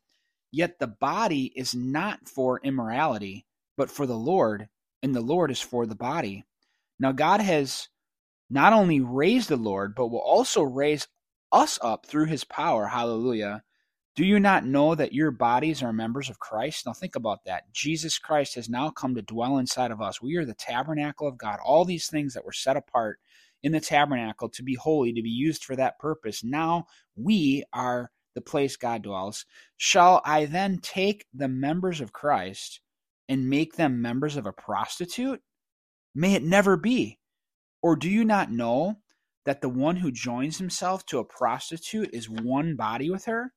Yet 0.52 0.80
the 0.80 0.88
body 0.88 1.52
is 1.56 1.74
not 1.74 2.30
for 2.30 2.60
immorality, 2.64 3.46
but 3.78 3.90
for 3.90 4.06
the 4.06 4.18
Lord, 4.18 4.70
and 5.02 5.16
the 5.16 5.22
Lord 5.22 5.52
is 5.52 5.62
for 5.62 5.86
the 5.86 5.96
body. 5.96 6.46
Now, 7.00 7.12
God 7.12 7.42
has 7.42 7.90
not 8.50 8.74
only 8.74 9.00
raised 9.00 9.50
the 9.50 9.58
Lord, 9.58 9.96
but 9.96 10.08
will 10.08 10.20
also 10.20 10.62
raise 10.62 11.08
us 11.52 11.80
up 11.82 12.06
through 12.06 12.26
his 12.26 12.44
power. 12.44 12.88
Hallelujah. 12.88 13.64
Do 14.16 14.24
you 14.24 14.40
not 14.40 14.66
know 14.66 14.96
that 14.96 15.12
your 15.12 15.32
bodies 15.32 15.84
are 15.84 15.92
members 15.92 16.30
of 16.30 16.40
Christ? 16.40 16.86
Now 16.86 16.94
think 16.94 17.18
about 17.18 17.44
that. 17.46 17.72
Jesus 17.74 18.18
Christ 18.18 18.56
has 18.56 18.70
now 18.70 18.90
come 18.90 19.14
to 19.16 19.22
dwell 19.22 19.58
inside 19.58 19.92
of 19.92 20.02
us. 20.02 20.22
We 20.22 20.38
are 20.38 20.46
the 20.46 20.54
tabernacle 20.54 21.28
of 21.28 21.38
God. 21.38 21.60
All 21.64 21.84
these 21.84 22.08
things 22.08 22.34
that 22.34 22.46
were 22.46 22.54
set 22.54 22.78
apart 22.78 23.20
in 23.62 23.74
the 23.74 23.82
tabernacle 23.82 24.48
to 24.50 24.64
be 24.64 24.76
holy, 24.76 25.12
to 25.12 25.22
be 25.22 25.30
used 25.30 25.66
for 25.66 25.76
that 25.76 26.00
purpose. 26.00 26.46
Now 26.46 26.86
we 27.18 27.66
are 27.74 28.10
the 28.36 28.42
place 28.42 28.78
God 28.78 29.02
dwells. 29.02 29.46
Shall 29.76 30.22
I 30.24 30.46
then 30.46 30.80
take 30.80 31.26
the 31.34 31.50
members 31.50 32.00
of 32.00 32.14
Christ 32.14 32.80
and 33.28 33.50
make 33.50 33.76
them 33.76 34.02
members 34.02 34.38
of 34.38 34.46
a 34.46 34.54
prostitute? 34.54 35.42
May 36.14 36.36
it 36.36 36.44
never 36.44 36.78
be. 36.78 37.20
Or 37.82 37.98
do 37.98 38.10
you 38.10 38.24
not 38.24 38.50
know 38.50 38.96
that 39.44 39.60
the 39.60 39.70
one 39.70 39.98
who 39.98 40.12
joins 40.12 40.58
himself 40.58 41.06
to 41.08 41.20
a 41.20 41.26
prostitute 41.26 42.12
is 42.14 42.30
one 42.30 42.78
body 42.78 43.10
with 43.10 43.26
her? 43.26 43.52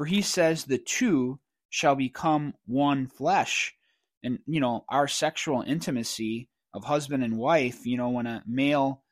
For 0.00 0.06
he 0.06 0.22
says 0.22 0.64
the 0.64 0.78
two 0.78 1.40
shall 1.68 1.94
become 1.94 2.54
one 2.64 3.06
flesh. 3.06 3.74
And, 4.22 4.38
you 4.46 4.58
know, 4.58 4.86
our 4.88 5.06
sexual 5.06 5.60
intimacy 5.60 6.48
of 6.72 6.84
husband 6.84 7.22
and 7.22 7.36
wife, 7.36 7.84
you 7.84 7.98
know, 7.98 8.08
when 8.08 8.26
a 8.26 8.42
male 8.46 9.04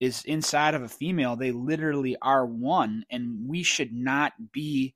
is 0.00 0.24
inside 0.24 0.72
of 0.72 0.80
a 0.80 0.88
female, 0.88 1.36
they 1.36 1.52
literally 1.52 2.16
are 2.22 2.46
one, 2.46 3.04
and 3.10 3.46
we 3.46 3.62
should 3.62 3.92
not 3.92 4.32
be 4.52 4.94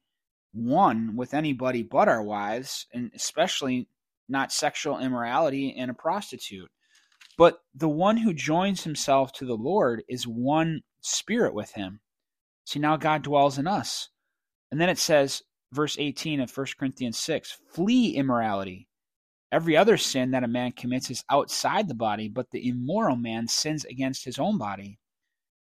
one 0.54 1.16
with 1.16 1.34
anybody 1.34 1.82
but 1.82 2.08
our 2.08 2.22
wives, 2.22 2.86
and 2.94 3.10
especially 3.14 3.90
not 4.30 4.52
sexual 4.52 4.98
immorality 4.98 5.76
and 5.76 5.90
a 5.90 5.94
prostitute. 5.94 6.70
But 7.36 7.58
the 7.74 7.90
one 7.90 8.16
who 8.16 8.32
joins 8.32 8.84
himself 8.84 9.34
to 9.34 9.44
the 9.44 9.52
Lord 9.52 10.02
is 10.08 10.26
one 10.26 10.80
spirit 11.02 11.52
with 11.52 11.72
him. 11.72 12.00
See, 12.64 12.78
now 12.78 12.96
God 12.96 13.20
dwells 13.20 13.58
in 13.58 13.66
us. 13.66 14.08
And 14.70 14.80
then 14.80 14.88
it 14.88 14.98
says, 14.98 15.42
verse 15.72 15.96
18 15.98 16.40
of 16.40 16.56
1 16.56 16.66
Corinthians 16.78 17.18
6 17.18 17.58
flee 17.72 18.16
immorality. 18.16 18.88
Every 19.52 19.76
other 19.76 19.96
sin 19.96 20.32
that 20.32 20.44
a 20.44 20.48
man 20.48 20.72
commits 20.72 21.10
is 21.10 21.24
outside 21.30 21.88
the 21.88 21.94
body, 21.94 22.28
but 22.28 22.50
the 22.50 22.68
immoral 22.68 23.16
man 23.16 23.46
sins 23.46 23.84
against 23.84 24.24
his 24.24 24.38
own 24.38 24.58
body. 24.58 24.98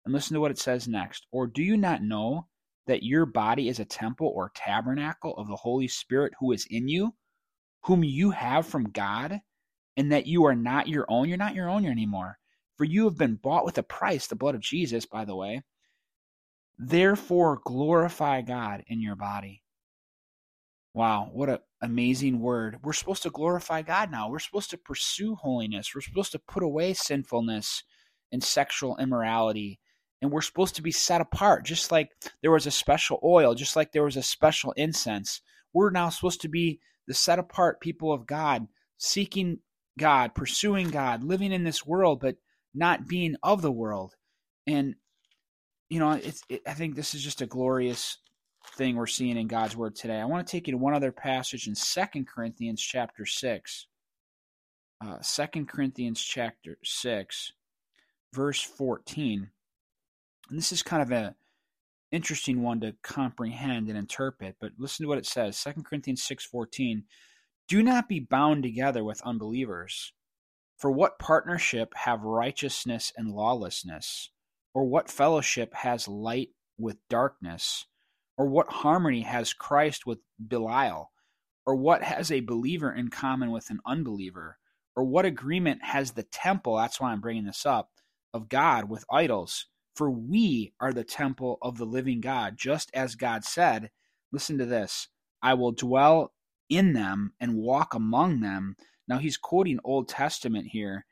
And 0.05 0.13
listen 0.13 0.33
to 0.33 0.41
what 0.41 0.51
it 0.51 0.59
says 0.59 0.87
next. 0.87 1.27
Or 1.31 1.47
do 1.47 1.63
you 1.63 1.77
not 1.77 2.03
know 2.03 2.47
that 2.87 3.03
your 3.03 3.25
body 3.25 3.69
is 3.69 3.79
a 3.79 3.85
temple 3.85 4.31
or 4.35 4.51
tabernacle 4.55 5.35
of 5.37 5.47
the 5.47 5.55
Holy 5.55 5.87
Spirit 5.87 6.33
who 6.39 6.51
is 6.51 6.67
in 6.69 6.87
you, 6.87 7.13
whom 7.83 8.03
you 8.03 8.31
have 8.31 8.67
from 8.67 8.89
God, 8.91 9.39
and 9.95 10.11
that 10.11 10.27
you 10.27 10.45
are 10.45 10.55
not 10.55 10.87
your 10.87 11.05
own? 11.09 11.29
You're 11.29 11.37
not 11.37 11.55
your 11.55 11.69
own 11.69 11.85
anymore. 11.85 12.37
For 12.77 12.83
you 12.85 13.05
have 13.05 13.17
been 13.17 13.35
bought 13.35 13.65
with 13.65 13.77
a 13.77 13.83
price, 13.83 14.27
the 14.27 14.35
blood 14.35 14.55
of 14.55 14.61
Jesus, 14.61 15.05
by 15.05 15.25
the 15.25 15.35
way. 15.35 15.63
Therefore, 16.81 17.59
glorify 17.65 18.41
God 18.41 18.85
in 18.87 19.01
your 19.01 19.17
body. 19.17 19.63
Wow, 20.93 21.29
what 21.33 21.49
an 21.49 21.59
amazing 21.81 22.39
word. 22.39 22.79
We're 22.81 22.93
supposed 22.93 23.23
to 23.23 23.29
glorify 23.29 23.81
God 23.81 24.09
now. 24.09 24.29
We're 24.29 24.39
supposed 24.39 24.69
to 24.71 24.77
pursue 24.77 25.35
holiness. 25.35 25.93
We're 25.93 26.01
supposed 26.01 26.31
to 26.31 26.39
put 26.39 26.63
away 26.63 26.93
sinfulness 26.93 27.83
and 28.31 28.41
sexual 28.41 28.97
immorality. 28.97 29.79
And 30.21 30.31
we're 30.31 30.41
supposed 30.41 30.75
to 30.75 30.81
be 30.81 30.91
set 30.91 31.21
apart, 31.21 31.65
just 31.65 31.91
like 31.91 32.11
there 32.41 32.51
was 32.51 32.65
a 32.65 32.71
special 32.71 33.19
oil, 33.23 33.55
just 33.55 33.75
like 33.75 33.91
there 33.91 34.03
was 34.03 34.17
a 34.17 34.23
special 34.23 34.71
incense. 34.77 35.41
We're 35.73 35.91
now 35.91 36.09
supposed 36.09 36.41
to 36.41 36.49
be 36.49 36.79
the 37.07 37.13
set 37.13 37.39
apart 37.39 37.81
people 37.81 38.11
of 38.13 38.25
God, 38.25 38.67
seeking 38.97 39.59
God, 39.97 40.33
pursuing 40.33 40.89
God, 40.89 41.23
living 41.23 41.51
in 41.51 41.65
this 41.65 41.85
world, 41.85 42.21
but 42.21 42.37
not 42.73 43.07
being 43.07 43.35
of 43.43 43.61
the 43.61 43.71
world. 43.71 44.15
And, 44.65 44.95
you 45.89 45.99
know, 45.99 46.11
it's, 46.11 46.43
it, 46.49 46.61
I 46.67 46.73
think 46.73 46.95
this 46.95 47.15
is 47.15 47.23
just 47.23 47.41
a 47.41 47.47
glorious 47.47 48.17
thing 48.75 48.95
we're 48.95 49.07
seeing 49.07 49.37
in 49.37 49.47
God's 49.47 49.75
word 49.75 49.95
today. 49.95 50.19
I 50.19 50.25
want 50.25 50.45
to 50.45 50.51
take 50.51 50.67
you 50.67 50.73
to 50.73 50.77
one 50.77 50.93
other 50.93 51.11
passage 51.11 51.67
in 51.67 51.75
Second 51.75 52.27
Corinthians 52.27 52.81
chapter 52.81 53.25
6. 53.25 53.87
Uh, 55.01 55.17
2 55.23 55.65
Corinthians 55.65 56.21
chapter 56.21 56.77
6, 56.83 57.53
verse 58.33 58.61
14. 58.61 59.49
And 60.49 60.57
this 60.57 60.71
is 60.71 60.83
kind 60.83 61.01
of 61.01 61.11
a 61.11 61.35
interesting 62.11 62.61
one 62.61 62.79
to 62.81 62.95
comprehend 63.03 63.87
and 63.87 63.97
interpret, 63.97 64.57
but 64.59 64.73
listen 64.77 65.03
to 65.03 65.07
what 65.07 65.17
it 65.17 65.25
says. 65.25 65.61
2 65.63 65.83
Corinthians 65.83 66.23
6:14. 66.23 67.05
Do 67.67 67.83
not 67.83 68.09
be 68.09 68.19
bound 68.19 68.63
together 68.63 69.03
with 69.03 69.21
unbelievers. 69.21 70.11
For 70.75 70.89
what 70.89 71.19
partnership 71.19 71.93
have 71.95 72.23
righteousness 72.23 73.13
and 73.15 73.31
lawlessness? 73.31 74.31
Or 74.73 74.85
what 74.85 75.09
fellowship 75.09 75.73
has 75.73 76.07
light 76.07 76.49
with 76.77 76.97
darkness? 77.09 77.85
Or 78.37 78.45
what 78.47 78.71
harmony 78.71 79.21
has 79.21 79.53
Christ 79.53 80.05
with 80.05 80.19
Belial? 80.39 81.11
Or 81.65 81.75
what 81.75 82.03
has 82.03 82.31
a 82.31 82.39
believer 82.39 82.91
in 82.91 83.09
common 83.09 83.51
with 83.51 83.69
an 83.69 83.79
unbeliever? 83.85 84.57
Or 84.95 85.03
what 85.03 85.25
agreement 85.25 85.83
has 85.83 86.11
the 86.11 86.23
temple, 86.23 86.77
that's 86.77 86.99
why 86.99 87.11
I'm 87.11 87.21
bringing 87.21 87.45
this 87.45 87.65
up, 87.65 87.89
of 88.33 88.49
God 88.49 88.89
with 88.89 89.05
idols? 89.11 89.65
For 89.95 90.09
we 90.09 90.73
are 90.79 90.93
the 90.93 91.03
temple 91.03 91.57
of 91.61 91.77
the 91.77 91.85
living 91.85 92.21
God, 92.21 92.57
just 92.57 92.89
as 92.93 93.15
God 93.15 93.43
said, 93.43 93.91
listen 94.31 94.57
to 94.57 94.65
this 94.65 95.09
I 95.41 95.53
will 95.53 95.71
dwell 95.71 96.33
in 96.69 96.93
them 96.93 97.33
and 97.39 97.55
walk 97.55 97.93
among 97.93 98.41
them. 98.41 98.75
Now 99.07 99.17
he's 99.17 99.37
quoting 99.37 99.79
Old 99.83 100.07
Testament 100.07 100.67
here, 100.67 101.05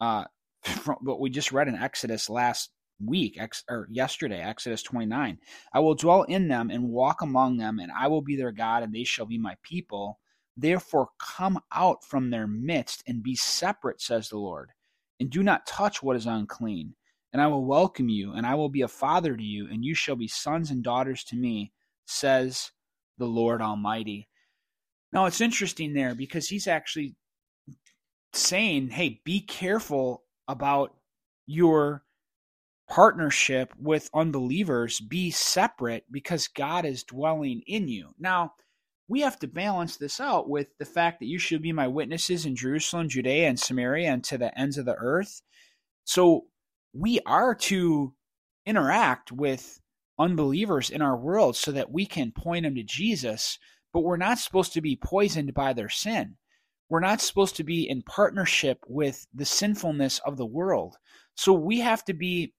uh, 0.00 0.24
from 0.62 0.96
we 1.18 1.30
just 1.30 1.52
read 1.52 1.68
in 1.68 1.76
Exodus 1.76 2.28
last 2.30 2.70
week 3.04 3.36
ex, 3.38 3.64
or 3.68 3.88
yesterday 3.90 4.40
exodus 4.40 4.82
29 4.82 5.38
i 5.72 5.78
will 5.80 5.94
dwell 5.94 6.22
in 6.24 6.48
them 6.48 6.70
and 6.70 6.88
walk 6.88 7.20
among 7.22 7.56
them 7.56 7.78
and 7.78 7.90
i 7.92 8.06
will 8.06 8.22
be 8.22 8.36
their 8.36 8.52
god 8.52 8.82
and 8.82 8.94
they 8.94 9.04
shall 9.04 9.26
be 9.26 9.38
my 9.38 9.56
people. 9.62 10.18
Therefore 10.56 11.08
come 11.18 11.58
out 11.72 12.04
from 12.04 12.30
their 12.30 12.46
midst 12.46 13.02
and 13.06 13.22
be 13.22 13.34
separate 13.34 14.00
says 14.00 14.28
the 14.28 14.38
lord 14.38 14.70
and 15.18 15.30
do 15.30 15.42
not 15.42 15.66
touch 15.66 16.02
what 16.02 16.16
is 16.16 16.26
unclean. 16.26 16.94
And 17.32 17.40
i 17.40 17.46
will 17.46 17.64
welcome 17.64 18.08
you 18.08 18.32
and 18.32 18.46
i 18.46 18.54
will 18.54 18.68
be 18.68 18.82
a 18.82 18.88
father 18.88 19.36
to 19.36 19.42
you 19.42 19.68
and 19.70 19.84
you 19.84 19.94
shall 19.94 20.16
be 20.16 20.28
sons 20.28 20.70
and 20.70 20.82
daughters 20.82 21.24
to 21.24 21.36
me 21.36 21.72
says 22.06 22.70
the 23.18 23.26
lord 23.26 23.62
almighty. 23.62 24.28
Now 25.12 25.26
it's 25.26 25.40
interesting 25.40 25.94
there 25.94 26.14
because 26.14 26.48
he's 26.48 26.66
actually 26.66 27.16
saying 28.34 28.90
hey 28.90 29.20
be 29.24 29.40
careful 29.40 30.24
about 30.48 30.94
your 31.46 32.02
partnership 32.92 33.72
with 33.78 34.10
unbelievers 34.12 35.00
be 35.00 35.30
separate 35.30 36.04
because 36.10 36.46
God 36.46 36.84
is 36.84 37.04
dwelling 37.04 37.62
in 37.66 37.88
you. 37.88 38.10
Now, 38.18 38.52
we 39.08 39.22
have 39.22 39.38
to 39.38 39.48
balance 39.48 39.96
this 39.96 40.20
out 40.20 40.46
with 40.46 40.66
the 40.78 40.84
fact 40.84 41.18
that 41.20 41.26
you 41.26 41.38
should 41.38 41.62
be 41.62 41.72
my 41.72 41.88
witnesses 41.88 42.44
in 42.44 42.54
Jerusalem, 42.54 43.08
Judea, 43.08 43.48
and 43.48 43.58
Samaria, 43.58 44.10
and 44.10 44.22
to 44.24 44.36
the 44.36 44.56
ends 44.58 44.76
of 44.76 44.84
the 44.84 44.94
earth. 44.94 45.40
So 46.04 46.44
we 46.92 47.18
are 47.24 47.54
to 47.54 48.12
interact 48.66 49.32
with 49.32 49.80
unbelievers 50.18 50.90
in 50.90 51.00
our 51.00 51.16
world 51.16 51.56
so 51.56 51.72
that 51.72 51.90
we 51.90 52.04
can 52.04 52.30
point 52.30 52.64
them 52.64 52.74
to 52.74 52.82
Jesus, 52.82 53.58
but 53.94 54.00
we're 54.00 54.18
not 54.18 54.38
supposed 54.38 54.74
to 54.74 54.82
be 54.82 54.96
poisoned 55.02 55.54
by 55.54 55.72
their 55.72 55.88
sin. 55.88 56.36
We're 56.90 57.00
not 57.00 57.22
supposed 57.22 57.56
to 57.56 57.64
be 57.64 57.88
in 57.88 58.02
partnership 58.02 58.84
with 58.86 59.26
the 59.32 59.46
sinfulness 59.46 60.20
of 60.26 60.36
the 60.36 60.44
world. 60.44 60.96
So 61.36 61.54
we 61.54 61.80
have 61.80 62.04
to 62.04 62.12
be 62.12 62.52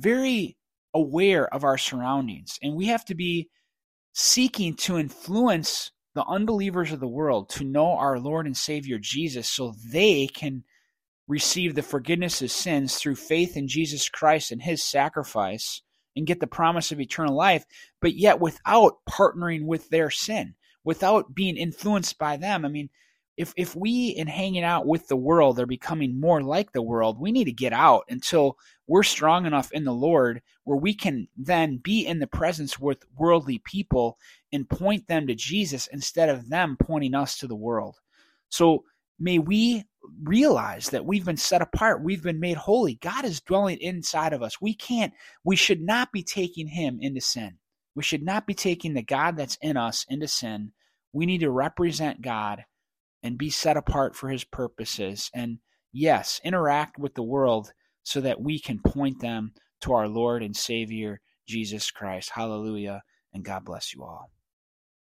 very 0.00 0.56
aware 0.94 1.52
of 1.54 1.62
our 1.62 1.78
surroundings 1.78 2.58
and 2.62 2.74
we 2.74 2.86
have 2.86 3.04
to 3.04 3.14
be 3.14 3.48
seeking 4.12 4.74
to 4.74 4.98
influence 4.98 5.92
the 6.14 6.24
unbelievers 6.24 6.90
of 6.90 7.00
the 7.00 7.08
world 7.08 7.48
to 7.48 7.64
know 7.64 7.96
our 7.96 8.18
Lord 8.18 8.46
and 8.46 8.56
Savior 8.56 8.98
Jesus 9.00 9.48
so 9.48 9.74
they 9.92 10.26
can 10.26 10.64
receive 11.28 11.74
the 11.74 11.82
forgiveness 11.82 12.42
of 12.42 12.50
sins 12.50 12.96
through 12.96 13.14
faith 13.14 13.56
in 13.56 13.68
Jesus 13.68 14.08
Christ 14.08 14.50
and 14.50 14.60
his 14.60 14.82
sacrifice 14.82 15.82
and 16.16 16.26
get 16.26 16.40
the 16.40 16.48
promise 16.48 16.90
of 16.90 17.00
eternal 17.00 17.36
life, 17.36 17.64
but 18.00 18.14
yet 18.14 18.40
without 18.40 18.96
partnering 19.08 19.64
with 19.64 19.88
their 19.90 20.10
sin, 20.10 20.54
without 20.82 21.34
being 21.34 21.56
influenced 21.56 22.18
by 22.18 22.36
them. 22.36 22.64
I 22.64 22.68
mean, 22.68 22.90
if 23.36 23.54
if 23.56 23.74
we 23.74 24.08
in 24.08 24.26
hanging 24.26 24.64
out 24.64 24.86
with 24.86 25.08
the 25.08 25.16
world 25.16 25.58
are 25.58 25.66
becoming 25.66 26.20
more 26.20 26.42
like 26.42 26.72
the 26.72 26.82
world, 26.82 27.20
we 27.20 27.32
need 27.32 27.44
to 27.44 27.52
get 27.52 27.72
out 27.72 28.04
until 28.08 28.58
we're 28.86 29.02
strong 29.02 29.46
enough 29.46 29.72
in 29.72 29.84
the 29.84 29.94
Lord 29.94 30.42
where 30.64 30.76
we 30.76 30.94
can 30.94 31.28
then 31.36 31.78
be 31.78 32.06
in 32.06 32.18
the 32.18 32.26
presence 32.26 32.78
with 32.78 33.04
worldly 33.16 33.58
people 33.64 34.18
and 34.52 34.68
point 34.68 35.06
them 35.06 35.26
to 35.26 35.34
Jesus 35.34 35.86
instead 35.92 36.28
of 36.28 36.48
them 36.48 36.76
pointing 36.78 37.14
us 37.14 37.38
to 37.38 37.46
the 37.46 37.56
world. 37.56 37.96
So 38.48 38.84
may 39.18 39.38
we 39.38 39.84
realize 40.22 40.90
that 40.90 41.04
we've 41.04 41.24
been 41.24 41.36
set 41.36 41.62
apart, 41.62 42.02
we've 42.02 42.22
been 42.22 42.40
made 42.40 42.56
holy. 42.56 42.96
God 42.96 43.24
is 43.24 43.40
dwelling 43.40 43.78
inside 43.78 44.32
of 44.32 44.42
us. 44.42 44.60
We 44.60 44.74
can't, 44.74 45.12
we 45.44 45.56
should 45.56 45.80
not 45.80 46.12
be 46.12 46.22
taking 46.22 46.66
Him 46.66 46.98
into 47.00 47.20
sin. 47.20 47.58
We 47.94 48.02
should 48.02 48.22
not 48.22 48.46
be 48.46 48.54
taking 48.54 48.94
the 48.94 49.02
God 49.02 49.36
that's 49.36 49.58
in 49.60 49.76
us 49.76 50.04
into 50.08 50.28
sin. 50.28 50.72
We 51.12 51.26
need 51.26 51.40
to 51.40 51.50
represent 51.50 52.22
God 52.22 52.64
and 53.22 53.38
be 53.38 53.50
set 53.50 53.76
apart 53.76 54.14
for 54.16 54.28
His 54.28 54.44
purposes. 54.44 55.30
And 55.34 55.58
yes, 55.92 56.40
interact 56.44 56.98
with 56.98 57.14
the 57.14 57.22
world 57.22 57.72
so 58.02 58.20
that 58.20 58.40
we 58.40 58.58
can 58.58 58.80
point 58.80 59.20
them 59.20 59.52
to 59.82 59.92
our 59.92 60.08
Lord 60.08 60.42
and 60.42 60.56
Savior, 60.56 61.20
Jesus 61.46 61.90
Christ. 61.90 62.30
Hallelujah. 62.34 63.02
And 63.32 63.44
God 63.44 63.64
bless 63.64 63.94
you 63.94 64.02
all. 64.02 64.30